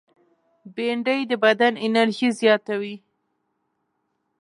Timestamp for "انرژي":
1.85-2.29